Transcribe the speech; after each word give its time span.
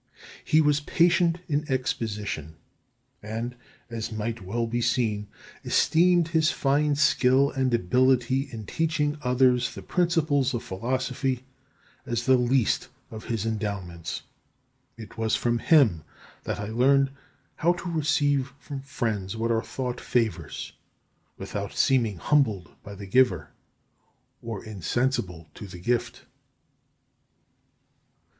He 0.43 0.61
was 0.61 0.79
patient 0.79 1.41
in 1.47 1.63
exposition; 1.71 2.55
and, 3.21 3.55
as 3.87 4.11
might 4.11 4.41
well 4.43 4.65
be 4.65 4.81
seen, 4.81 5.27
esteemed 5.63 6.29
his 6.29 6.49
fine 6.49 6.95
skill 6.95 7.51
and 7.51 7.71
ability 7.71 8.49
in 8.51 8.65
teaching 8.65 9.19
others 9.21 9.75
the 9.75 9.83
principles 9.83 10.55
of 10.55 10.63
philosophy 10.63 11.43
as 12.03 12.25
the 12.25 12.35
least 12.35 12.87
of 13.11 13.25
his 13.25 13.45
endowments. 13.45 14.23
It 14.97 15.19
was 15.19 15.35
from 15.35 15.59
him 15.59 16.03
that 16.45 16.59
I 16.59 16.69
learned 16.69 17.11
how 17.57 17.73
to 17.73 17.87
receive 17.91 18.53
from 18.59 18.81
friends 18.81 19.37
what 19.37 19.51
are 19.51 19.61
thought 19.61 20.01
favours 20.01 20.73
without 21.37 21.73
seeming 21.75 22.17
humbled 22.17 22.71
by 22.81 22.95
the 22.95 23.05
giver 23.05 23.49
or 24.41 24.65
insensible 24.65 25.47
to 25.53 25.67
the 25.67 25.77
gift. 25.79 26.23